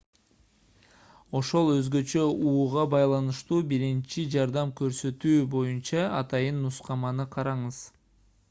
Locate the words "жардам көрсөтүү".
4.37-5.45